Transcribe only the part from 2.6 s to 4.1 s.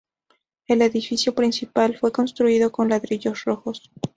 con ladrillos rojos.